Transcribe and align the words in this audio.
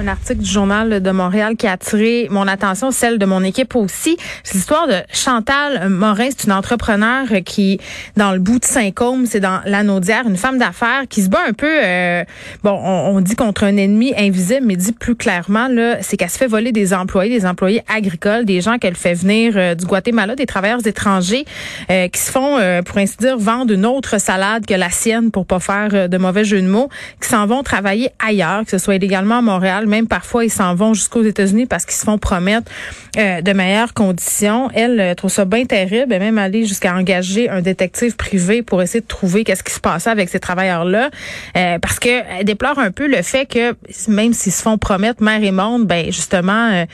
Un 0.00 0.08
article 0.08 0.40
du 0.40 0.50
journal 0.50 1.00
de 1.00 1.10
Montréal 1.12 1.54
qui 1.56 1.68
a 1.68 1.72
attiré 1.72 2.26
mon 2.28 2.48
attention, 2.48 2.90
celle 2.90 3.16
de 3.16 3.26
mon 3.26 3.44
équipe 3.44 3.76
aussi. 3.76 4.16
C'est 4.42 4.54
l'histoire 4.54 4.88
de 4.88 4.96
Chantal 5.12 5.88
Morin. 5.88 6.30
C'est 6.36 6.46
une 6.46 6.52
entrepreneur 6.52 7.26
qui, 7.44 7.78
dans 8.16 8.32
le 8.32 8.40
bout 8.40 8.58
de 8.58 8.64
Saint-Côme, 8.64 9.26
c'est 9.26 9.38
dans 9.38 9.60
l'Anaudière, 9.66 10.26
une 10.26 10.36
femme 10.36 10.58
d'affaires 10.58 11.04
qui 11.08 11.22
se 11.22 11.28
bat 11.28 11.42
un 11.48 11.52
peu, 11.52 11.70
euh, 11.70 12.24
bon, 12.64 12.72
on, 12.72 13.20
dit 13.20 13.36
contre 13.36 13.62
un 13.62 13.76
ennemi 13.76 14.12
invisible, 14.18 14.66
mais 14.66 14.74
dit 14.74 14.90
plus 14.90 15.14
clairement, 15.14 15.68
là, 15.68 15.98
c'est 16.02 16.16
qu'elle 16.16 16.28
se 16.28 16.38
fait 16.38 16.48
voler 16.48 16.72
des 16.72 16.92
employés, 16.92 17.38
des 17.38 17.46
employés 17.46 17.84
agricoles, 17.86 18.46
des 18.46 18.60
gens 18.60 18.78
qu'elle 18.78 18.96
fait 18.96 19.14
venir 19.14 19.52
euh, 19.54 19.76
du 19.76 19.86
Guatemala, 19.86 20.34
des 20.34 20.46
travailleurs 20.46 20.84
étrangers 20.84 21.44
euh, 21.92 22.08
qui 22.08 22.20
se 22.20 22.32
font, 22.32 22.58
pour 22.84 22.98
ainsi 22.98 23.16
dire, 23.18 23.38
vendre 23.38 23.72
une 23.72 23.86
autre 23.86 24.18
salade 24.18 24.66
que 24.66 24.74
la 24.74 24.90
sienne 24.90 25.30
pour 25.30 25.46
pas 25.46 25.60
faire 25.60 26.08
de 26.08 26.18
mauvais 26.18 26.44
jeu 26.44 26.60
de 26.60 26.66
mots, 26.66 26.88
qui 27.22 27.28
s'en 27.28 27.46
vont 27.46 27.62
travailler 27.62 28.10
ailleurs, 28.18 28.64
que 28.64 28.72
ce 28.72 28.78
soit 28.78 28.96
illégalement 28.96 29.38
à 29.38 29.42
Montréal 29.42 29.83
même 29.86 30.06
parfois, 30.06 30.44
ils 30.44 30.50
s'en 30.50 30.74
vont 30.74 30.94
jusqu'aux 30.94 31.22
États-Unis 31.22 31.66
parce 31.66 31.84
qu'ils 31.84 31.96
se 31.96 32.04
font 32.04 32.18
promettre 32.18 32.70
euh, 33.16 33.40
de 33.40 33.52
meilleures 33.52 33.94
conditions. 33.94 34.70
Elle 34.74 35.00
euh, 35.00 35.14
trouve 35.14 35.30
ça 35.30 35.44
bien 35.44 35.64
terrible. 35.64 36.12
Elle 36.12 36.20
même 36.20 36.38
aller 36.38 36.66
jusqu'à 36.66 36.94
engager 36.94 37.48
un 37.48 37.60
détective 37.60 38.16
privé 38.16 38.62
pour 38.62 38.82
essayer 38.82 39.00
de 39.00 39.06
trouver 39.06 39.44
qu'est-ce 39.44 39.62
qui 39.62 39.72
se 39.72 39.80
passait 39.80 40.10
avec 40.10 40.28
ces 40.28 40.40
travailleurs-là. 40.40 41.10
Euh, 41.56 41.78
parce 41.78 41.98
qu'elle 41.98 42.44
déplore 42.44 42.78
un 42.78 42.90
peu 42.90 43.06
le 43.06 43.22
fait 43.22 43.46
que 43.46 43.74
même 44.08 44.32
s'ils 44.32 44.52
se 44.52 44.62
font 44.62 44.78
promettre 44.78 45.22
mer 45.22 45.42
et 45.42 45.52
monde, 45.52 45.86
ben 45.86 46.06
justement 46.06 46.86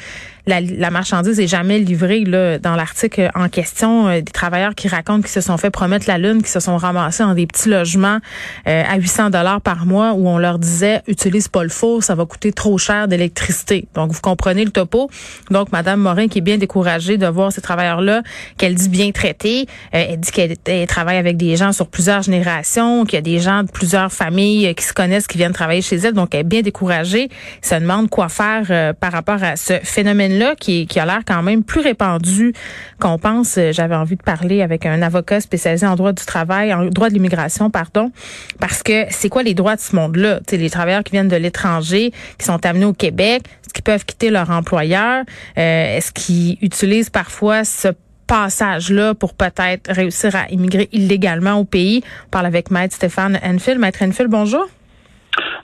la, 0.50 0.90
marchandise 0.90 1.38
est 1.38 1.46
jamais 1.46 1.78
livrée 1.78 2.24
là, 2.24 2.58
dans 2.58 2.74
l'article 2.74 3.30
en 3.34 3.48
question. 3.48 4.08
Euh, 4.08 4.20
des 4.20 4.32
travailleurs 4.32 4.74
qui 4.74 4.88
racontent 4.88 5.22
qu'ils 5.22 5.30
se 5.30 5.40
sont 5.40 5.56
fait 5.56 5.70
promettre 5.70 6.06
la 6.08 6.18
lune, 6.18 6.42
qui 6.42 6.50
se 6.50 6.60
sont 6.60 6.76
ramassés 6.76 7.22
dans 7.22 7.34
des 7.34 7.46
petits 7.46 7.68
logements 7.68 8.18
euh, 8.66 8.82
à 8.88 8.96
800 8.96 9.30
dollars 9.30 9.60
par 9.60 9.86
mois 9.86 10.12
où 10.12 10.28
on 10.28 10.38
leur 10.38 10.58
disait 10.58 11.02
utilise 11.06 11.48
pas 11.48 11.62
le 11.62 11.68
four, 11.68 12.02
ça 12.02 12.14
va 12.14 12.26
coûter 12.26 12.52
trop 12.52 12.78
cher 12.78 13.08
d'électricité. 13.08 13.86
Donc 13.94 14.12
vous 14.12 14.20
comprenez 14.20 14.64
le 14.64 14.70
topo. 14.70 15.08
Donc 15.50 15.72
Madame 15.72 16.00
Morin 16.00 16.28
qui 16.28 16.38
est 16.38 16.42
bien 16.42 16.58
découragée 16.58 17.16
de 17.16 17.26
voir 17.26 17.52
ces 17.52 17.60
travailleurs-là 17.60 18.22
qu'elle 18.56 18.74
dit 18.74 18.88
bien 18.88 19.10
traités. 19.12 19.66
Euh, 19.94 20.04
elle 20.10 20.20
dit 20.20 20.32
qu'elle 20.32 20.86
travaille 20.86 21.18
avec 21.18 21.36
des 21.36 21.56
gens 21.56 21.72
sur 21.72 21.86
plusieurs 21.86 22.22
générations, 22.22 23.04
qu'il 23.04 23.14
y 23.14 23.18
a 23.18 23.22
des 23.22 23.38
gens 23.38 23.62
de 23.62 23.70
plusieurs 23.70 24.12
familles 24.12 24.74
qui 24.74 24.84
se 24.84 24.92
connaissent, 24.92 25.26
qui 25.26 25.38
viennent 25.38 25.52
travailler 25.52 25.82
chez 25.82 25.96
elle. 25.96 26.14
Donc 26.14 26.34
elle 26.34 26.40
est 26.40 26.44
bien 26.44 26.62
découragée. 26.62 27.28
Elle 27.62 27.68
se 27.68 27.74
demande 27.76 28.10
quoi 28.10 28.28
faire 28.28 28.94
par 28.94 29.12
rapport 29.12 29.42
à 29.42 29.56
ce 29.56 29.74
phénomène 29.82 30.38
là 30.38 30.39
qui, 30.58 30.86
a 30.96 31.06
l'air 31.06 31.20
quand 31.26 31.42
même 31.42 31.62
plus 31.62 31.80
répandu 31.80 32.52
qu'on 32.98 33.18
pense. 33.18 33.56
Euh, 33.58 33.72
j'avais 33.72 33.94
envie 33.94 34.16
de 34.16 34.22
parler 34.22 34.62
avec 34.62 34.86
un 34.86 35.02
avocat 35.02 35.40
spécialisé 35.40 35.86
en 35.86 35.96
droit 35.96 36.12
du 36.12 36.24
travail, 36.24 36.72
en 36.74 36.86
droit 36.86 37.08
de 37.08 37.14
l'immigration, 37.14 37.70
pardon, 37.70 38.10
parce 38.58 38.82
que 38.82 39.04
c'est 39.10 39.28
quoi 39.28 39.42
les 39.42 39.54
droits 39.54 39.76
de 39.76 39.80
ce 39.80 39.94
monde-là? 39.96 40.40
les 40.50 40.70
travailleurs 40.70 41.04
qui 41.04 41.12
viennent 41.12 41.28
de 41.28 41.36
l'étranger, 41.36 42.12
qui 42.38 42.44
sont 42.44 42.64
amenés 42.66 42.84
au 42.84 42.92
Québec, 42.92 43.42
est-ce 43.64 43.72
qu'ils 43.72 43.84
peuvent 43.84 44.04
quitter 44.04 44.30
leur 44.30 44.50
employeur? 44.50 45.24
Euh, 45.56 45.96
est-ce 45.96 46.12
qu'ils 46.12 46.58
utilisent 46.60 47.10
parfois 47.10 47.64
ce 47.64 47.88
passage-là 48.26 49.14
pour 49.14 49.34
peut-être 49.34 49.92
réussir 49.92 50.34
à 50.34 50.50
immigrer 50.50 50.88
illégalement 50.92 51.54
au 51.54 51.64
pays? 51.64 52.02
On 52.26 52.30
parle 52.30 52.46
avec 52.46 52.70
Maître 52.70 52.94
Stéphane 52.94 53.38
Enfield. 53.44 53.80
Maître 53.80 54.02
Enfield, 54.02 54.30
bonjour. 54.30 54.66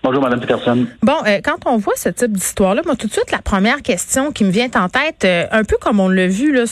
Bonjour, 0.07 0.23
Mme 0.23 0.39
Peterson. 0.39 0.87
Bon, 1.03 1.17
euh, 1.27 1.41
quand 1.43 1.67
on 1.67 1.79
voit 1.79 1.97
ce 1.97 2.09
type 2.09 2.31
d'histoire-là, 2.31 2.83
moi, 2.87 2.95
tout 2.95 3.09
de 3.09 3.13
suite, 3.13 3.33
la 3.33 3.43
première 3.43 3.83
question 3.83 4.31
qui 4.31 4.45
me 4.45 4.53
vient 4.53 4.69
en 4.77 4.89
tête, 4.89 5.25
euh, 5.25 5.47
un 5.51 5.65
peu 5.65 5.79
comme 5.81 5.99
on 5.99 6.09
l'a 6.09 6.29
vu 6.29 6.55
là, 6.55 6.63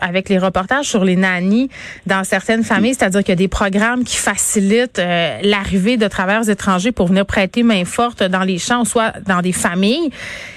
avec 0.00 0.28
les 0.28 0.38
reportages 0.38 0.86
sur 0.86 1.04
les 1.04 1.14
nannies 1.14 1.70
dans 2.06 2.24
certaines 2.24 2.64
familles, 2.64 2.94
c'est-à-dire 2.94 3.20
qu'il 3.20 3.28
y 3.28 3.32
a 3.32 3.36
des 3.36 3.46
programmes 3.46 4.02
qui 4.02 4.16
facilitent 4.16 4.98
euh, 4.98 5.38
l'arrivée 5.44 5.98
de 5.98 6.08
travailleurs 6.08 6.50
étrangers 6.50 6.90
pour 6.90 7.06
venir 7.06 7.26
prêter 7.26 7.62
main 7.62 7.84
forte 7.84 8.24
dans 8.24 8.42
les 8.42 8.58
champs, 8.58 8.84
soit 8.84 9.12
dans 9.24 9.40
des 9.40 9.52
familles. 9.52 10.10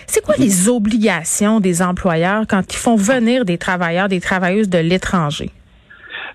C'est 0.07 0.25
quoi 0.25 0.33
les 0.39 0.69
obligations 0.69 1.59
des 1.59 1.83
employeurs 1.83 2.45
quand 2.49 2.63
ils 2.73 2.77
font 2.77 2.95
venir 2.95 3.45
des 3.45 3.59
travailleurs, 3.59 4.07
des 4.07 4.21
travailleuses 4.21 4.69
de 4.69 4.79
l'étranger? 4.79 5.51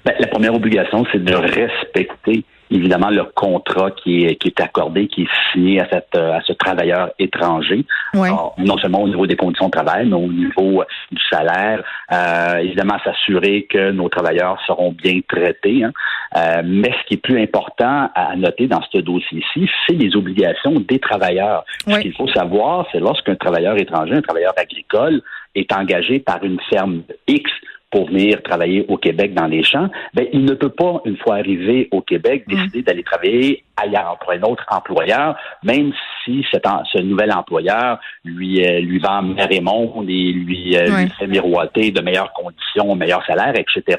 Ben, 0.05 0.15
la 0.21 0.29
première 0.29 0.55
obligation, 0.55 1.05
c'est 1.11 1.25
de 1.25 1.35
respecter 1.35 2.45
évidemment 2.71 3.11
le 3.11 3.25
contrat 3.25 3.91
qui 3.91 4.25
est, 4.25 4.37
qui 4.37 4.49
est 4.49 4.61
accordé, 4.61 5.09
qui 5.09 5.23
est 5.23 5.53
signé 5.53 5.81
à, 5.81 5.89
cette, 5.91 6.15
à 6.15 6.41
ce 6.43 6.53
travailleur 6.53 7.11
étranger, 7.19 7.85
non 8.15 8.79
seulement 8.79 9.03
au 9.03 9.09
niveau 9.09 9.27
des 9.27 9.37
conditions 9.37 9.67
de 9.67 9.71
travail, 9.71 10.07
mais 10.07 10.17
au 10.17 10.29
niveau 10.29 10.85
du 11.11 11.23
salaire. 11.31 11.83
Euh, 12.13 12.59
évidemment, 12.59 12.99
s'assurer 13.05 13.67
que 13.71 13.91
nos 13.91 14.09
travailleurs 14.09 14.59
seront 14.67 14.93
bien 14.93 15.21
traités. 15.29 15.85
Hein. 15.85 15.93
Euh, 16.37 16.63
mais 16.65 16.93
ce 16.93 17.07
qui 17.07 17.15
est 17.15 17.23
plus 17.23 17.41
important 17.41 18.11
à 18.15 18.37
noter 18.37 18.67
dans 18.67 18.83
ce 18.93 18.99
dossier-ci, 18.99 19.69
c'est 19.87 19.95
les 19.95 20.15
obligations 20.17 20.81
des 20.81 20.99
travailleurs. 20.99 21.65
Ce 21.87 21.99
qu'il 21.99 22.15
faut 22.15 22.29
savoir, 22.29 22.87
c'est 22.93 23.01
lorsqu'un 23.01 23.35
travailleur 23.35 23.77
étranger, 23.79 24.15
un 24.15 24.23
travailleur 24.23 24.53
agricole, 24.57 25.23
est 25.55 25.73
engagé 25.73 26.19
par 26.19 26.43
une 26.45 26.61
ferme 26.71 27.03
X 27.27 27.51
pour 27.91 28.09
venir 28.09 28.43
travailler 28.43 28.85
au 28.89 28.97
Québec 28.97 29.35
dans 29.35 29.47
les 29.47 29.63
champs, 29.63 29.89
ben, 30.15 30.27
il 30.33 30.45
ne 30.45 30.55
peut 30.55 30.69
pas, 30.69 31.01
une 31.05 31.17
fois 31.17 31.37
arrivé 31.37 31.89
au 31.91 32.01
Québec, 32.03 32.45
mm. 32.47 32.55
décider 32.55 32.83
d'aller 32.83 33.03
travailler 33.03 33.65
ailleurs 33.83 34.19
pour 34.21 34.33
un 34.33 34.43
autre 34.43 34.65
employeur, 34.71 35.37
même 35.63 35.93
si 36.25 36.45
cet 36.51 36.65
ce 36.93 37.01
nouvel 37.01 37.33
employeur 37.33 37.99
lui, 38.25 38.65
euh, 38.65 38.81
lui 38.81 38.99
vend 38.99 39.23
mer 39.23 39.49
et 39.51 39.61
monde 39.61 40.09
et 40.09 40.33
lui, 40.33 40.77
euh, 40.77 40.85
lui 40.85 41.11
fait 41.19 41.27
miroiter 41.27 41.91
de 41.91 42.01
meilleures 42.01 42.33
conditions, 42.33 42.95
meilleurs 42.95 43.25
salaires, 43.27 43.55
etc 43.57 43.97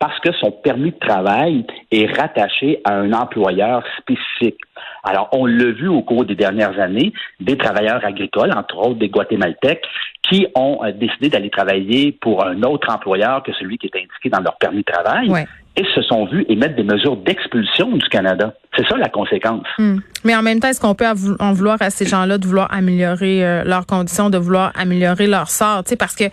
parce 0.00 0.18
que 0.20 0.32
son 0.32 0.50
permis 0.50 0.92
de 0.92 0.98
travail 0.98 1.66
est 1.92 2.06
rattaché 2.18 2.80
à 2.84 2.94
un 2.94 3.12
employeur 3.12 3.84
spécifique. 3.98 4.58
Alors, 5.04 5.28
on 5.32 5.44
l'a 5.44 5.72
vu 5.72 5.88
au 5.88 6.00
cours 6.00 6.24
des 6.24 6.34
dernières 6.34 6.80
années, 6.80 7.12
des 7.38 7.56
travailleurs 7.58 8.02
agricoles, 8.04 8.50
entre 8.56 8.78
autres 8.78 8.98
des 8.98 9.10
Guatémaltèques, 9.10 9.84
qui 10.22 10.46
ont 10.54 10.80
euh, 10.82 10.92
décidé 10.92 11.28
d'aller 11.28 11.50
travailler 11.50 12.12
pour 12.12 12.44
un 12.44 12.62
autre 12.62 12.90
employeur 12.90 13.42
que 13.42 13.52
celui 13.52 13.76
qui 13.76 13.86
est 13.86 13.96
indiqué 13.96 14.30
dans 14.30 14.40
leur 14.40 14.56
permis 14.56 14.78
de 14.78 14.90
travail 14.90 15.30
et 15.76 15.84
se 15.94 16.02
sont 16.02 16.24
vus 16.24 16.46
émettre 16.48 16.76
des 16.76 16.82
mesures 16.82 17.16
d'expulsion 17.16 17.90
du 17.90 18.08
Canada. 18.08 18.54
C'est 18.76 18.86
ça 18.86 18.96
la 18.96 19.08
conséquence. 19.08 19.66
Hmm. 19.78 19.98
Mais 20.22 20.36
en 20.36 20.42
même 20.42 20.60
temps, 20.60 20.68
est-ce 20.68 20.80
qu'on 20.80 20.94
peut 20.94 21.06
en 21.40 21.52
vouloir 21.52 21.78
à 21.80 21.90
ces 21.90 22.06
gens-là 22.06 22.38
de 22.38 22.46
vouloir 22.46 22.72
améliorer 22.72 23.44
euh, 23.44 23.64
leurs 23.64 23.86
conditions, 23.86 24.30
de 24.30 24.38
vouloir 24.38 24.70
améliorer 24.78 25.26
leur 25.26 25.50
sort? 25.50 25.82
sais, 25.86 25.96
parce 25.96 26.14
que 26.14 26.24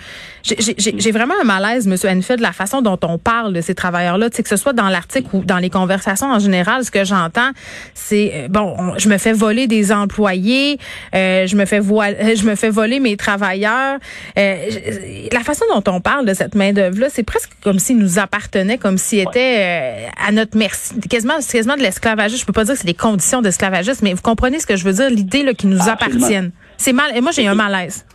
j'ai 0.44 1.12
vraiment 1.12 1.34
un 1.42 1.46
malaise, 1.46 1.88
M. 1.88 1.94
Enfield, 1.94 2.38
de 2.38 2.44
la 2.44 2.52
façon 2.52 2.82
dont 2.82 3.00
on 3.04 3.18
parle 3.18 3.54
de 3.54 3.62
ces 3.62 3.74
travailleurs-là. 3.74 4.30
Que 4.30 4.48
ce 4.48 4.56
soit 4.56 4.74
dans 4.74 4.90
l'article 4.90 5.28
ou 5.34 5.44
dans 5.44 5.58
les 5.58 5.70
conversations 5.70 6.32
en 6.32 6.38
général, 6.38 6.84
ce 6.84 6.92
que 6.92 7.06
j'entends, 7.06 7.50
c'est 7.96 8.32
euh, 8.34 8.48
bon, 8.50 8.76
je 8.98 9.10
me 9.10 9.18
fais 9.18 9.34
voler 9.34 9.66
des 9.66 9.92
employés, 9.92 10.78
euh, 11.16 11.48
je 11.48 11.56
me 11.56 11.66
fais 11.66 11.82
je 11.82 12.46
me 12.46 12.56
fais 12.56 12.70
voler 12.70 13.00
mes 13.00 13.18
travailleurs. 13.18 13.98
la 14.36 15.44
façon 15.44 15.66
dont 15.74 15.92
on 15.92 16.02
parle 16.02 16.26
de 16.26 16.34
cette 16.34 16.56
main 16.56 16.74
d'œuvre 16.74 17.00
là, 17.00 17.08
c'est 17.10 17.24
presque 17.24 17.52
comme 17.64 17.80
s'ils 17.80 17.98
nous 17.98 18.20
appartenaient, 18.20 18.78
comme 18.78 18.98
s'ils 18.98 19.22
étaient 19.22 20.08
à 20.24 20.32
notre 20.32 20.58
merci, 20.58 21.00
quasiment, 21.10 21.38
quasiment 21.40 21.76
de 21.76 21.82
l'esclavage 21.82 22.27
je 22.36 22.46
peux 22.46 22.54
pas 22.54 22.64
dire 22.64 22.74
que 22.74 22.80
c'est 22.80 22.88
des 22.88 22.94
conditions 22.94 23.42
d'esclavagisme, 23.42 24.04
mais 24.04 24.14
vous 24.14 24.22
comprenez 24.22 24.60
ce 24.60 24.68
que 24.68 24.76
je 24.76 24.84
veux 24.84 24.94
dire, 24.94 25.10
l'idée 25.10 25.54
qui 25.56 25.68
nous 25.68 25.88
appartienne. 25.88 26.52
C'est 26.78 26.94
mal. 26.94 27.16
Et 27.16 27.22
moi, 27.22 27.32
j'ai 27.32 27.48
un 27.48 27.56
malaise. 27.56 28.06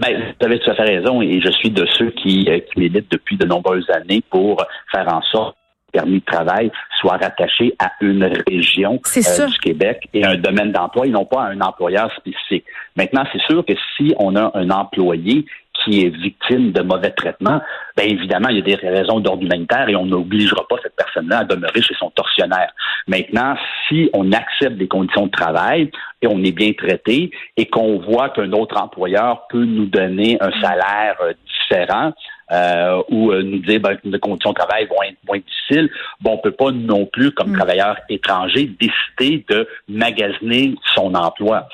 Ben, 0.00 0.34
vous 0.40 0.46
avez 0.46 0.58
tout 0.58 0.70
à 0.70 0.74
fait 0.74 0.82
raison 0.84 1.20
et 1.20 1.40
je 1.40 1.50
suis 1.50 1.70
de 1.70 1.86
ceux 1.98 2.10
qui, 2.10 2.46
euh, 2.48 2.60
qui 2.60 2.80
militent 2.80 3.10
depuis 3.10 3.36
de 3.36 3.44
nombreuses 3.44 3.88
années 3.90 4.22
pour 4.30 4.64
faire 4.90 5.06
en 5.12 5.20
sorte 5.22 5.54
que 5.92 5.98
le 5.98 6.02
permis 6.02 6.20
de 6.20 6.24
travail 6.24 6.72
soit 6.98 7.18
rattaché 7.18 7.74
à 7.78 7.92
une 8.00 8.24
région 8.48 9.00
euh, 9.16 9.46
du 9.46 9.58
Québec 9.58 10.08
et 10.14 10.24
un 10.24 10.36
domaine 10.36 10.72
d'emploi 10.72 11.06
et 11.06 11.10
non 11.10 11.26
pas 11.26 11.42
à 11.42 11.48
un 11.48 11.60
employeur 11.60 12.10
spécifique. 12.16 12.64
Maintenant, 12.96 13.24
c'est 13.32 13.42
sûr 13.42 13.64
que 13.66 13.74
si 13.96 14.14
on 14.18 14.34
a 14.34 14.50
un 14.54 14.70
employé 14.70 15.44
qui 15.84 16.04
est 16.04 16.08
victime 16.08 16.72
de 16.72 16.82
mauvais 16.82 17.10
traitements, 17.10 17.60
bien 17.96 18.06
évidemment, 18.06 18.48
il 18.48 18.56
y 18.56 18.60
a 18.60 18.76
des 18.76 18.88
raisons 18.88 19.20
d'ordre 19.20 19.42
humanitaire 19.42 19.88
et 19.88 19.96
on 19.96 20.06
n'obligera 20.06 20.66
pas 20.68 20.76
cette 20.82 20.96
personne-là 20.96 21.38
à 21.38 21.44
demeurer 21.44 21.82
chez 21.82 21.94
son 21.98 22.10
tortionnaire. 22.10 22.72
Maintenant, 23.08 23.56
si 23.88 24.10
on 24.12 24.32
accepte 24.32 24.76
des 24.76 24.88
conditions 24.88 25.26
de 25.26 25.30
travail 25.30 25.90
et 26.20 26.26
on 26.26 26.42
est 26.42 26.52
bien 26.52 26.72
traité 26.72 27.30
et 27.56 27.66
qu'on 27.66 27.98
voit 27.98 28.30
qu'un 28.30 28.52
autre 28.52 28.80
employeur 28.80 29.46
peut 29.48 29.64
nous 29.64 29.86
donner 29.86 30.38
un 30.40 30.52
salaire 30.60 31.16
euh, 31.22 31.32
différent, 31.46 32.12
euh, 32.52 33.02
ou 33.08 33.32
euh, 33.32 33.42
nous 33.42 33.58
dire 33.58 33.80
ben, 33.80 33.96
que 33.96 34.08
nos 34.08 34.18
conditions 34.18 34.50
de 34.50 34.56
travail 34.56 34.86
vont 34.86 35.02
être 35.02 35.16
moins 35.26 35.38
difficiles, 35.38 35.90
bon, 36.20 36.32
on 36.32 36.38
peut 36.38 36.52
pas 36.52 36.70
non 36.70 37.06
plus, 37.06 37.30
comme 37.32 37.50
mm. 37.50 37.56
travailleur 37.56 37.96
étranger, 38.08 38.70
décider 38.78 39.44
de 39.48 39.66
magasiner 39.88 40.74
son 40.94 41.14
emploi. 41.14 41.68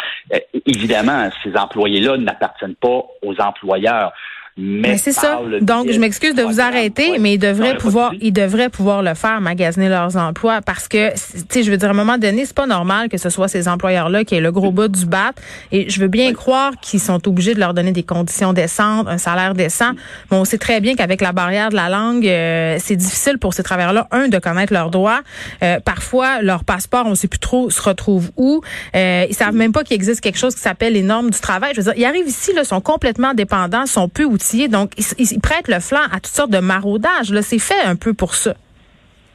évidemment, 0.67 1.29
ces 1.43 1.57
employés-là 1.57 2.17
n'appartiennent 2.19 2.77
pas 2.77 3.03
aux 3.23 3.35
employeurs 3.41 4.13
mais, 4.59 4.99
c'est 4.99 5.13
ça. 5.13 5.41
Donc, 5.61 5.91
je 5.91 6.01
m'excuse 6.01 6.35
de 6.35 6.43
vous 6.43 6.61
arrêter, 6.61 7.19
mais 7.21 7.35
ils 7.35 7.39
devraient 7.39 7.77
pouvoir, 7.77 8.13
ils 8.21 8.33
devraient 8.33 8.69
pouvoir 8.69 9.03
le 9.03 9.15
faire, 9.15 9.41
magasiner 9.41 9.89
leurs 9.89 10.17
emplois, 10.17 10.61
parce 10.63 10.89
que, 10.89 11.13
tu 11.13 11.19
sais, 11.49 11.63
je 11.63 11.71
veux 11.71 11.77
dire, 11.77 11.89
à 11.89 11.93
un 11.93 11.95
moment 11.95 12.19
donné, 12.19 12.45
c'est 12.45 12.57
pas 12.57 12.67
normal 12.67 13.09
que 13.09 13.19
ce 13.19 13.31
soit 13.31 13.47
ces 13.47 13.69
employeurs-là 13.69 14.25
qui 14.25 14.35
aient 14.35 14.41
le 14.41 14.51
gros 14.51 14.73
bout 14.73 14.89
du 14.89 15.07
bat. 15.07 15.31
Et 15.71 15.89
je 15.89 16.01
veux 16.01 16.09
bien 16.09 16.33
croire 16.33 16.73
qu'ils 16.81 17.01
sont 17.01 17.29
obligés 17.29 17.55
de 17.55 17.61
leur 17.61 17.73
donner 17.73 17.93
des 17.93 18.03
conditions 18.03 18.53
décentes, 18.53 19.07
un 19.07 19.19
salaire 19.19 19.55
décent. 19.55 19.93
Mais 20.31 20.37
on 20.37 20.45
sait 20.45 20.59
très 20.59 20.81
bien 20.81 20.97
qu'avec 20.97 21.21
la 21.21 21.31
barrière 21.31 21.71
de 21.71 21.77
la 21.77 21.89
langue, 21.89 22.27
euh, 22.27 22.79
c'est 22.81 22.97
difficile 22.97 23.39
pour 23.39 23.55
ces 23.55 23.63
travailleurs-là, 23.63 24.09
un, 24.11 24.27
de 24.27 24.39
connaître 24.39 24.73
leurs 24.73 24.91
droits. 24.91 25.21
Euh, 25.63 25.79
parfois, 25.79 26.43
leur 26.43 26.65
passeport, 26.65 27.07
on 27.07 27.15
sait 27.15 27.29
plus 27.29 27.39
trop 27.39 27.71
se 27.71 27.81
retrouve 27.81 28.33
où. 28.37 28.61
Euh, 28.97 29.25
ils 29.29 29.35
savent 29.35 29.55
même 29.55 29.73
pas 29.73 29.85
qu'il 29.85 29.95
existe 29.95 30.21
quelque 30.21 30.39
chose 30.39 30.57
qui 30.57 30.61
s'appelle 30.61 30.95
les 30.95 31.03
normes 31.03 31.31
du 31.31 31.39
travail. 31.39 31.75
Je 31.77 31.81
veux 31.81 31.93
dire, 31.93 31.95
ils 31.97 32.05
arrivent 32.05 32.29
ici, 32.29 32.53
là, 32.55 32.65
sont 32.65 32.81
complètement 32.81 33.35
dépendants, 33.35 33.87
sont 33.87 34.09
peu 34.09 34.25
outillés, 34.25 34.48
donc 34.69 34.93
ils, 35.19 35.41
prêtent 35.41 35.69
le 35.69 35.81
flanc 35.81 36.05
à 36.11 36.21
toutes 36.21 36.27
sortes 36.27 36.51
de 36.51 36.59
maraudages. 36.59 37.31
Là, 37.31 37.43
c'est 37.43 37.59
fait 37.59 37.83
un 37.85 37.97
peu 37.97 38.15
pour 38.15 38.35
ça. 38.35 38.55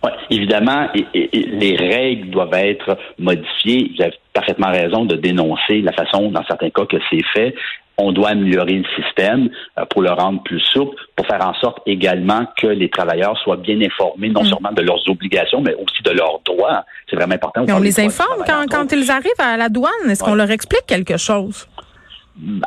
Oui, 0.03 0.09
évidemment, 0.29 0.87
les 1.13 1.75
règles 1.77 2.29
doivent 2.29 2.53
être 2.55 2.97
modifiées. 3.19 3.91
Vous 3.95 4.03
avez 4.03 4.13
parfaitement 4.33 4.71
raison 4.71 5.05
de 5.05 5.15
dénoncer 5.15 5.81
la 5.81 5.93
façon, 5.93 6.29
dans 6.31 6.43
certains 6.45 6.69
cas, 6.69 6.85
que 6.85 6.97
c'est 7.09 7.23
fait 7.33 7.55
on 7.97 8.11
doit 8.11 8.29
améliorer 8.29 8.73
le 8.73 9.03
système 9.03 9.49
euh, 9.77 9.85
pour 9.85 10.01
le 10.01 10.11
rendre 10.11 10.41
plus 10.43 10.59
souple, 10.59 10.95
pour 11.15 11.27
faire 11.27 11.45
en 11.45 11.53
sorte 11.55 11.79
également 11.85 12.45
que 12.57 12.67
les 12.67 12.89
travailleurs 12.89 13.37
soient 13.39 13.57
bien 13.57 13.79
informés, 13.81 14.29
non 14.29 14.43
mm. 14.43 14.47
seulement 14.47 14.71
de 14.71 14.81
leurs 14.81 15.07
obligations, 15.09 15.61
mais 15.61 15.75
aussi 15.75 16.01
de 16.03 16.11
leurs 16.11 16.39
droits. 16.45 16.85
C'est 17.09 17.15
vraiment 17.15 17.35
important. 17.35 17.65
on 17.69 17.79
les 17.79 17.99
informe 17.99 18.43
quand, 18.45 18.65
quand 18.69 18.91
ils 18.91 19.11
arrivent 19.11 19.31
à 19.39 19.57
la 19.57 19.69
douane. 19.69 19.91
Est-ce 20.09 20.23
qu'on 20.23 20.35
leur 20.35 20.49
explique 20.49 20.85
quelque 20.87 21.17
chose? 21.17 21.67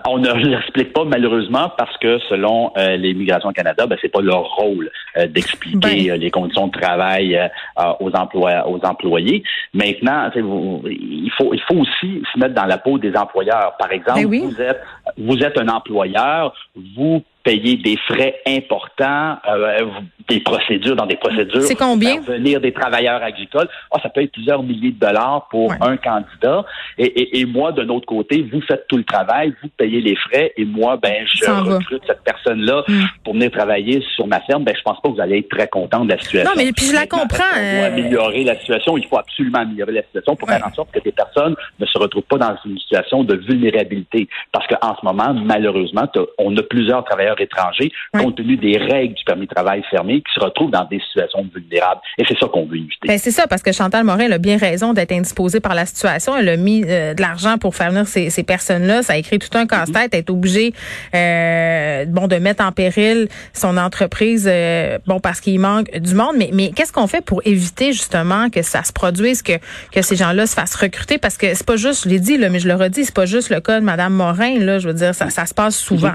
On 0.05 0.19
ne 0.19 0.33
l'explique 0.33 0.93
pas 0.93 1.05
malheureusement 1.05 1.73
parce 1.77 1.97
que 1.99 2.21
selon 2.29 2.71
euh, 2.77 2.97
l'Immigration 2.97 3.53
Canada, 3.53 3.87
ben, 3.87 3.99
c'est 4.01 4.13
pas 4.13 4.21
leur 4.21 4.45
rôle 4.55 4.91
euh, 5.17 5.27
d'expliquer 5.27 5.79
ben. 5.79 6.11
euh, 6.11 6.17
les 6.17 6.31
conditions 6.31 6.69
de 6.69 6.79
travail 6.79 7.51
aux, 7.99 8.11
emplois, 8.13 8.69
aux 8.69 8.79
employés. 8.85 9.43
Maintenant, 9.75 10.31
il 10.37 11.31
faut 11.37 11.53
il 11.53 11.61
faut 11.63 11.75
aussi 11.75 12.23
se 12.33 12.39
mettre 12.39 12.55
dans 12.55 12.67
la 12.67 12.79
peau 12.79 12.99
des 12.99 13.17
employeurs. 13.17 13.77
Par 13.77 13.91
exemple, 13.91 14.29
ben 14.29 14.49
vous 14.49 14.61
êtes 14.61 14.81
vous 15.19 15.39
êtes 15.39 15.59
un 15.59 15.69
employeur, 15.69 16.55
vous 16.97 17.23
payer 17.47 17.77
des 17.77 17.97
frais 18.09 18.35
importants, 18.45 19.37
euh, 19.49 19.87
des 20.29 20.41
procédures 20.41 20.97
dans 20.97 21.07
des 21.07 21.15
procédures. 21.15 21.63
C'est 21.63 21.77
combien? 21.77 22.17
Pour 22.17 22.35
venir 22.35 22.61
des 22.61 22.73
travailleurs 22.73 23.23
agricoles. 23.23 23.69
Ah, 23.93 23.99
ça 24.03 24.09
peut 24.09 24.23
être 24.23 24.33
plusieurs 24.33 24.65
milliers 24.65 24.91
de 24.91 24.99
dollars 24.99 25.47
pour 25.49 25.73
un 25.81 25.97
candidat. 25.97 26.65
Et, 26.99 27.45
moi, 27.45 27.71
de 27.71 27.85
notre 27.85 28.07
côté, 28.07 28.45
vous 28.53 28.61
faites 28.63 28.89
tout 28.89 28.97
le 28.97 29.05
travail, 29.05 29.55
vous 29.63 29.69
payez 29.77 30.01
les 30.01 30.17
frais, 30.17 30.53
et 30.57 30.65
moi, 30.65 30.97
ben, 30.97 31.25
je 31.33 31.49
recrute 31.49 32.03
cette 32.05 32.25
personne-là 32.25 32.83
hmm. 32.89 33.05
pour 33.23 33.35
venir 33.35 33.53
travailler 33.53 34.03
sur 34.17 34.27
ma 34.27 34.41
ferme. 34.41 34.65
Ben, 34.65 34.75
je 34.77 34.83
pense 34.83 35.01
pas 35.01 35.09
que 35.09 35.15
vous 35.15 35.21
allez 35.21 35.39
être 35.39 35.49
très 35.49 35.69
content 35.69 36.05
de 36.05 36.11
la 36.11 36.19
situation. 36.19 36.51
Non, 36.51 36.57
mais 36.57 36.73
puis 36.73 36.87
je 36.87 36.95
la 36.95 37.07
comprends. 37.07 37.37
Pour 37.37 37.59
euh, 37.59 37.87
améliorer 37.87 38.43
la 38.43 38.59
situation. 38.59 38.99
Il 38.99 39.07
faut 39.07 39.19
absolument 39.19 39.61
améliorer 39.61 39.93
la 39.93 40.03
situation 40.03 40.35
pour 40.35 40.49
faire 40.49 40.67
en 40.67 40.75
sorte 40.75 40.91
que 40.91 41.01
des 41.01 41.13
personnes 41.13 41.55
ne 41.79 41.87
se 41.87 41.99
retrouvent 41.99 42.23
pas 42.25 42.39
dans 42.39 42.57
une 42.65 42.79
situation 42.79 43.23
de 43.23 43.37
vulnérabilité. 43.37 44.29
Parce 44.51 44.67
qu'en 44.67 44.97
ce 45.01 45.05
moment, 45.05 45.33
malheureusement, 45.35 46.09
on 46.39 46.57
a 46.57 46.63
plusieurs 46.65 47.05
travailleurs 47.05 47.36
étrangers, 47.41 47.91
compte 48.13 48.37
tenu 48.37 48.57
des 48.57 48.79
règles 48.79 49.15
du 49.15 49.25
permis 49.25 49.47
de 49.47 49.55
travail 49.55 49.83
fermé, 49.91 50.23
qui 50.23 50.35
se 50.35 50.41
retrouvent 50.41 50.71
dans 50.71 50.85
des 50.85 51.01
situations 51.01 51.47
vulnérables. 51.55 52.01
Et 52.19 52.25
c'est 52.29 52.39
ça 52.39 52.47
qu'on 52.47 52.67
veut 52.67 52.77
éviter. 52.77 53.07
Ben, 53.07 53.19
c'est 53.19 53.31
ça, 53.31 53.47
parce 53.47 53.63
que 53.63 53.73
Chantal 53.73 54.05
Morin 54.05 54.31
a 54.31 54.39
bien 54.39 54.57
raison 54.57 54.93
d'être 54.93 55.13
indisposée 55.13 55.61
par 55.61 55.75
la 55.75 55.87
situation. 55.87 56.37
Elle 56.37 56.49
a 56.49 56.57
mis 56.57 56.85
euh, 56.87 57.15
de 57.15 57.21
l'argent 57.21 57.59
pour 57.59 57.75
faire 57.75 57.91
venir 57.91 58.07
ces, 58.07 58.43
personnes-là. 58.43 59.03
Ça 59.03 59.15
a 59.15 59.17
écrit 59.17 59.39
tout 59.39 59.57
un 59.57 59.67
casse-tête, 59.67 60.15
être 60.15 60.31
obligé 60.31 60.73
euh, 61.15 62.05
bon, 62.07 62.29
de 62.29 62.37
mettre 62.37 62.65
en 62.65 62.73
péril 62.73 63.29
son 63.53 63.77
entreprise 63.77 64.49
euh, 64.51 64.99
bon 65.07 65.21
parce 65.21 65.41
qu'il 65.41 65.59
manque 65.59 65.91
du 65.99 66.15
monde. 66.15 66.37
Mais, 66.39 66.51
mais 66.53 66.71
qu'est-ce 66.71 66.93
qu'on 66.93 67.07
fait 67.07 67.25
pour 67.25 67.43
éviter 67.45 67.93
justement 67.93 68.51
que 68.51 68.63
ça 68.63 68.83
se 68.85 68.93
produise, 68.93 69.43
que, 69.43 69.55
que 69.93 70.03
ces 70.03 70.17
gens-là 70.17 70.47
se 70.47 70.55
fassent 70.55 70.77
recruter? 70.77 71.19
Parce 71.19 71.37
que 71.37 71.55
c'est 71.55 71.67
pas 71.67 71.77
juste, 71.77 72.05
je 72.05 72.09
l'ai 72.09 72.21
dit, 72.21 72.37
là, 72.37 72.49
mais 72.49 72.59
je 72.59 72.69
le 72.69 72.75
redis, 72.75 73.07
c'est 73.07 73.15
pas 73.15 73.27
juste 73.27 73.51
le 73.51 73.61
cas 73.61 73.81
de 73.81 73.85
Mme 73.85 74.13
Morin. 74.13 74.59
Là, 74.61 74.79
je 74.79 74.89
veux 74.89 74.95
dire, 74.95 75.15
ça, 75.15 75.31
ça 75.31 75.47
se 75.47 75.55
passe 75.55 75.77
souvent 75.77 76.15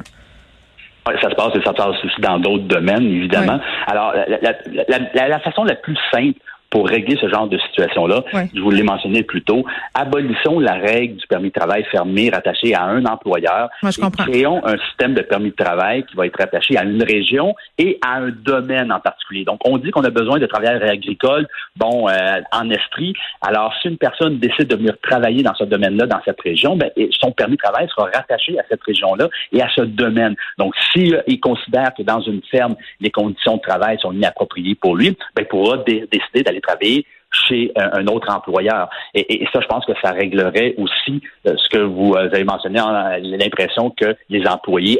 ça 1.06 1.30
se 1.30 1.36
passe 1.36 1.56
et 1.56 1.62
ça 1.64 1.72
se 1.72 1.76
passe 1.76 2.06
aussi 2.06 2.22
dans 2.22 2.40
d'autres 2.40 2.66
domaines, 2.66 3.06
évidemment. 3.06 3.60
Alors, 3.88 4.14
la, 4.14 5.28
la, 5.28 5.40
façon 5.40 5.64
la 5.64 5.76
plus 5.76 5.98
simple 6.14 6.40
pour 6.72 6.88
régler 6.88 7.18
ce 7.22 7.30
genre 7.30 7.48
de 7.48 7.60
situation-là. 7.60 8.24
Je 8.56 8.62
vous 8.62 8.72
l'ai 8.72 8.82
mentionné 8.82 9.24
plus 9.24 9.44
tôt. 9.44 9.64
Abolissons 9.94 10.60
la 10.60 10.74
règle 10.74 11.18
du 11.18 11.28
permis 11.28 11.50
de 11.50 11.54
travail 11.54 11.84
fermé 11.92 12.30
rattaché 12.30 12.74
à 12.74 12.84
un 12.84 13.06
employeur. 13.06 13.70
créons 14.18 14.66
un 14.66 14.78
système 14.88 15.14
de 15.14 15.22
permis 15.22 15.52
de 15.52 15.56
travail 15.56 16.06
qui 16.06 16.16
va 16.16 16.26
être 16.26 16.40
rattaché 16.40 16.78
à 16.78 16.84
une 16.84 17.04
région 17.04 17.56
et 17.78 18.00
à 18.02 18.16
un 18.16 18.30
domaine 18.30 18.92
en 18.92 19.00
particulier. 19.00 19.44
Donc, 19.44 19.60
on 19.66 19.78
dit 19.78 19.92
qu'on 19.92 20.04
a 20.04 20.10
besoin 20.10 20.40
de 20.40 20.46
travailleurs 20.46 20.82
agricoles, 20.90 21.48
bon, 21.76 22.08
euh, 22.08 22.42
en 22.54 22.70
Estrie. 22.70 23.14
Alors, 23.42 23.74
si 23.82 23.90
une 23.90 23.98
personne 23.98 24.40
décide 24.40 24.68
de 24.68 24.76
venir 24.78 24.96
travailler 25.02 25.44
dans 25.44 25.56
ce 25.56 25.66
domaine-là, 25.66 26.06
dans 26.06 26.22
cette 26.24 26.40
région, 26.40 26.78
ben, 26.78 26.90
son 27.20 27.32
permis 27.34 27.58
de 27.58 27.62
travail 27.62 27.88
sera 27.90 28.10
rattaché 28.14 28.58
à 28.58 28.64
cette 28.70 28.84
région-là 28.84 29.28
et 29.52 29.62
à 29.62 29.68
ce 29.76 29.82
domaine. 29.82 30.36
Donc, 30.58 30.74
s'il 30.92 31.16
euh, 31.16 31.38
considère 31.42 31.94
que 31.98 32.04
dans 32.04 32.22
une 32.22 32.42
ferme, 32.50 32.76
les 33.02 33.10
conditions 33.10 33.58
de 33.58 33.62
travail 33.62 33.98
sont 34.00 34.14
inappropriées 34.14 34.76
pour 34.76 34.96
lui, 34.96 35.18
ben, 35.36 35.42
il 35.42 35.46
pourra 35.48 35.78
décider 35.78 36.44
d'aller 36.44 36.61
travailler 36.62 37.06
chez 37.32 37.72
un, 37.76 38.06
autre 38.08 38.34
employeur. 38.34 38.90
Et, 39.14 39.46
ça, 39.54 39.62
je 39.62 39.68
pense 39.68 39.86
que 39.86 39.94
ça 40.02 40.12
réglerait 40.12 40.76
aussi 40.78 41.22
euh, 41.48 41.56
ce 41.58 41.70
que 41.70 41.82
vous 41.82 42.14
euh, 42.14 42.26
avez 42.26 42.44
mentionné, 42.44 42.80
l'impression 43.22 43.90
que 43.92 44.16
les 44.30 44.46
employés 44.48 45.00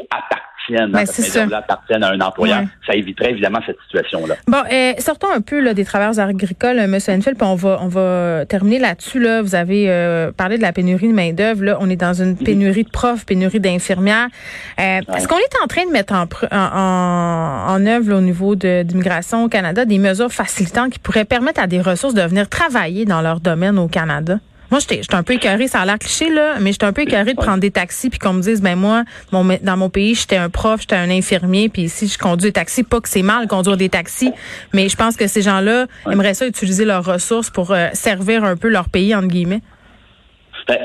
appartiennent 0.70 1.48
ben, 1.48 1.56
appartiennent 1.56 2.04
à 2.04 2.10
un 2.10 2.20
employeur. 2.20 2.62
Ça 2.86 2.94
éviterait 2.94 3.30
évidemment 3.30 3.60
cette 3.66 3.78
situation-là. 3.86 4.34
Bon, 4.46 4.62
euh, 4.70 4.92
sortons 4.98 5.30
un 5.32 5.40
peu 5.40 5.60
là, 5.60 5.74
des 5.74 5.84
travailleurs 5.84 6.18
agricoles, 6.18 6.78
M. 6.78 6.94
Enfield, 6.94 7.36
puis 7.36 7.46
on 7.46 7.54
va, 7.54 7.78
on 7.80 7.88
va 7.88 8.44
terminer 8.46 8.78
là-dessus. 8.78 9.20
Là. 9.20 9.42
Vous 9.42 9.54
avez 9.54 9.90
euh, 9.90 10.32
parlé 10.32 10.56
de 10.56 10.62
la 10.62 10.72
pénurie 10.72 11.08
de 11.08 11.14
main-d'œuvre. 11.14 11.64
Là, 11.64 11.78
on 11.80 11.90
est 11.90 11.96
dans 11.96 12.14
une 12.14 12.30
mhm. 12.30 12.44
pénurie 12.44 12.84
de 12.84 12.90
profs, 12.90 13.26
pénurie 13.26 13.60
d'infirmières. 13.60 14.28
Euh, 14.80 15.00
est-ce 15.16 15.28
qu'on 15.28 15.38
est 15.38 15.62
en 15.62 15.66
train 15.66 15.86
de 15.86 15.90
mettre 15.90 16.14
en, 16.14 16.26
en, 16.50 17.74
en 17.74 17.86
œuvre 17.86 18.14
au 18.14 18.20
niveau 18.20 18.56
de 18.56 18.82
d'immigration 18.82 19.44
au 19.44 19.48
Canada 19.48 19.84
des 19.84 19.98
mesures 19.98 20.32
facilitantes 20.32 20.90
qui 20.90 20.98
pourraient 20.98 21.24
permettre 21.24 21.60
à 21.60 21.66
des 21.66 21.80
ressources 21.80 22.14
de 22.14 22.22
venir 22.22 22.48
travailler 22.48 23.04
dans 23.04 23.20
leur 23.20 23.40
domaine 23.40 23.78
au 23.78 23.88
Canada? 23.88 24.38
Moi, 24.72 24.80
j'étais 24.80 25.02
un 25.14 25.22
peu 25.22 25.34
écœurée, 25.34 25.68
ça 25.68 25.80
a 25.80 25.84
l'air 25.84 25.98
cliché, 25.98 26.30
là, 26.30 26.54
mais 26.58 26.72
j'étais 26.72 26.86
un 26.86 26.94
peu 26.94 27.02
écœurée 27.02 27.34
de 27.34 27.38
prendre 27.38 27.58
des 27.58 27.70
taxis 27.70 28.08
puis 28.08 28.18
qu'on 28.18 28.32
me 28.32 28.40
dise, 28.40 28.62
ben 28.62 28.74
moi, 28.74 29.04
dans 29.30 29.76
mon 29.76 29.90
pays, 29.90 30.14
j'étais 30.14 30.38
un 30.38 30.48
prof, 30.48 30.80
j'étais 30.80 30.96
un 30.96 31.10
infirmier, 31.10 31.68
puis 31.68 31.82
ici, 31.82 32.08
je 32.08 32.16
conduis 32.16 32.48
des 32.48 32.52
taxis. 32.52 32.82
Pas 32.82 33.02
que 33.02 33.08
c'est 33.10 33.20
mal 33.20 33.48
conduire 33.48 33.76
des 33.76 33.90
taxis, 33.90 34.32
mais 34.72 34.88
je 34.88 34.96
pense 34.96 35.18
que 35.18 35.26
ces 35.26 35.42
gens-là 35.42 35.88
aimeraient 36.10 36.32
ça 36.32 36.46
utiliser 36.46 36.86
leurs 36.86 37.04
ressources 37.04 37.50
pour 37.50 37.72
euh, 37.72 37.88
servir 37.92 38.44
un 38.44 38.56
peu 38.56 38.68
leur 38.68 38.88
pays, 38.88 39.14
entre 39.14 39.28
guillemets. 39.28 39.60
Ben, 40.66 40.78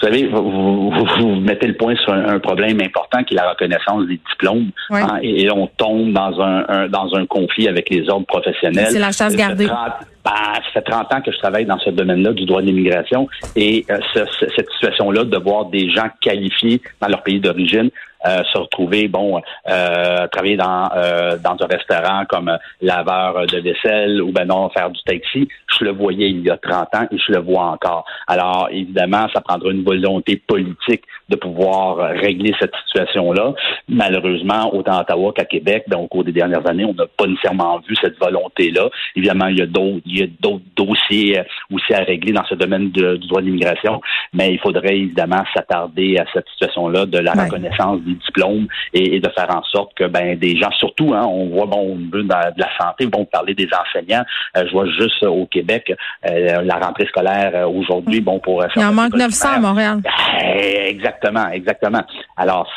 vous 0.00 0.06
savez, 0.06 0.26
vous, 0.28 0.90
vous, 0.90 1.40
mettez 1.40 1.66
le 1.66 1.74
point 1.74 1.96
sur 1.96 2.12
un, 2.12 2.38
problème 2.38 2.80
important 2.80 3.24
qui 3.24 3.34
est 3.34 3.36
la 3.36 3.50
reconnaissance 3.50 4.06
des 4.06 4.20
diplômes. 4.30 4.70
Hein, 4.90 5.18
et, 5.22 5.50
on 5.50 5.66
tombe 5.66 6.12
dans 6.12 6.40
un, 6.40 6.88
dans 6.88 7.14
un 7.16 7.26
conflit 7.26 7.66
avec 7.66 7.90
les 7.90 8.08
ordres 8.08 8.26
professionnels. 8.26 8.88
C'est 8.90 8.98
la 9.00 9.10
chasse 9.10 9.34
gardée. 9.34 9.66
Ben, 9.66 10.32
ça 10.54 10.60
fait 10.74 10.82
30 10.82 11.14
ans 11.14 11.20
que 11.20 11.32
je 11.32 11.38
travaille 11.38 11.64
dans 11.64 11.78
ce 11.78 11.90
domaine-là 11.90 12.32
du 12.32 12.44
droit 12.44 12.60
de 12.60 12.66
l'immigration 12.66 13.28
et 13.56 13.84
euh, 13.90 13.98
cette 14.14 14.68
situation-là 14.72 15.24
de 15.24 15.36
voir 15.38 15.66
des 15.66 15.90
gens 15.90 16.08
qualifiés 16.20 16.82
dans 17.00 17.08
leur 17.08 17.22
pays 17.22 17.40
d'origine 17.40 17.90
euh, 18.26 18.42
se 18.52 18.58
retrouver, 18.58 19.06
bon, 19.06 19.40
euh, 19.68 20.26
travailler 20.28 20.56
dans 20.56 20.90
euh, 20.96 21.36
dans 21.38 21.56
un 21.60 21.66
restaurant 21.66 22.24
comme 22.28 22.56
laveur 22.82 23.46
de 23.46 23.58
vaisselle 23.58 24.20
ou 24.20 24.32
ben 24.32 24.46
non 24.46 24.68
faire 24.70 24.90
du 24.90 25.00
taxi. 25.04 25.48
Je 25.78 25.84
le 25.84 25.92
voyais 25.92 26.30
il 26.30 26.44
y 26.44 26.50
a 26.50 26.56
30 26.56 26.94
ans 26.96 27.06
et 27.10 27.16
je 27.16 27.32
le 27.32 27.38
vois 27.38 27.66
encore. 27.66 28.04
Alors 28.26 28.68
évidemment, 28.72 29.28
ça 29.32 29.40
prendra 29.40 29.70
une 29.70 29.84
volonté 29.84 30.36
politique 30.36 31.04
de 31.28 31.36
pouvoir 31.36 31.96
régler 32.18 32.54
cette 32.58 32.74
situation-là. 32.86 33.54
Malheureusement, 33.88 34.74
autant 34.74 34.98
à 34.98 35.00
Ottawa 35.02 35.32
qu'à 35.34 35.44
Québec, 35.44 35.84
ben, 35.86 35.98
au 35.98 36.08
cours 36.08 36.24
des 36.24 36.32
dernières 36.32 36.66
années, 36.66 36.86
on 36.86 36.94
n'a 36.94 37.06
pas 37.06 37.26
nécessairement 37.26 37.78
vu 37.86 37.94
cette 38.02 38.18
volonté-là. 38.18 38.88
Évidemment, 39.14 39.46
il 39.46 39.58
y 39.58 39.62
a 39.62 39.66
d'autres 39.66 40.02
il 40.06 40.18
y 40.18 40.22
a 40.22 40.26
d'autres 40.40 40.64
dossiers 40.74 41.40
aussi 41.72 41.94
à 41.94 42.02
régler 42.02 42.32
dans 42.32 42.44
ce 42.46 42.54
domaine 42.56 42.90
du 42.90 43.18
droit 43.28 43.40
de 43.40 43.46
l'immigration, 43.46 44.00
mais 44.32 44.52
il 44.52 44.58
faudrait 44.58 44.96
évidemment 44.96 45.44
s'attarder 45.54 46.16
à 46.18 46.24
cette 46.32 46.48
situation-là 46.48 47.06
de 47.06 47.18
la 47.18 47.32
reconnaissance 47.32 48.00
diplômes 48.14 48.66
et, 48.92 49.20
de 49.20 49.28
faire 49.30 49.54
en 49.54 49.62
sorte 49.64 49.94
que 49.94 50.04
ben 50.04 50.38
des 50.38 50.56
gens, 50.56 50.70
surtout, 50.72 51.14
hein, 51.14 51.24
on 51.26 51.48
voit 51.48 51.66
bon 51.66 51.96
de 51.96 52.28
la 52.28 52.68
santé, 52.80 53.06
bon 53.06 53.24
parler 53.24 53.54
des 53.54 53.68
enseignants. 53.72 54.24
Euh, 54.56 54.64
je 54.66 54.72
vois 54.72 54.86
juste 54.86 55.22
au 55.22 55.46
Québec 55.46 55.92
euh, 56.26 56.62
la 56.62 56.76
rentrée 56.76 57.06
scolaire 57.06 57.52
euh, 57.54 57.66
aujourd'hui, 57.66 58.20
bon 58.20 58.38
pour. 58.38 58.64
Il 58.76 58.84
en 58.84 58.92
manque 58.92 59.14
900 59.14 59.48
à 59.48 59.60
Montréal. 59.60 60.00
Ben, 60.02 60.86
exactement, 60.86 61.48
exactement. 61.50 62.02
Alors, 62.36 62.68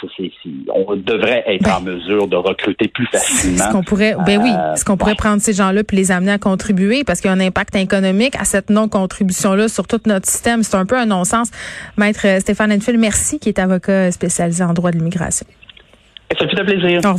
on 0.74 0.96
devrait 0.96 1.44
être 1.48 1.70
en 1.70 1.82
mesure 1.82 2.28
de 2.28 2.36
recruter 2.36 2.88
plus 2.88 3.08
facilement. 3.08 3.66
Ce 3.66 3.72
qu'on 3.72 3.84
pourrait, 3.84 4.16
ben 4.26 4.42
oui, 4.42 4.52
ce 4.76 4.86
qu'on 4.86 4.98
pourrait 4.98 5.16
prendre 5.16 5.42
ces 5.42 5.54
gens-là 5.54 5.84
puis 5.84 5.98
les 5.98 6.12
amener 6.12 6.32
à 6.32 6.38
contribuer 6.38 7.04
parce 7.04 7.22
qu'il 7.22 7.30
y 7.30 7.34
a 7.34 7.38
un 7.38 7.40
impact 7.40 7.76
économique 7.76 8.36
à 8.40 8.46
cette 8.46 8.70
non-contribution-là 8.70 9.68
sur 9.68 9.88
tout 9.88 10.02
notre 10.06 10.28
système. 10.28 10.64
C'est 10.64 10.78
un 10.78 10.86
peu 10.86 10.98
un 10.98 11.06
non-sens. 11.06 11.52
Maître 11.98 12.26
Stéphane 12.40 12.72
Enfield, 12.72 13.00
merci, 13.00 13.40
qui 13.40 13.50
est 13.50 13.60
avocat 13.60 14.12
spécialisé 14.12 14.64
en 14.64 14.74
droit 14.74 14.92
de 14.92 14.98
l'immigration. 14.98 15.21
Ça 16.40 16.48
fait 16.48 16.60
un 16.60 16.66
plaisir. 16.66 17.02
Au 17.06 17.14
revoir. 17.14 17.18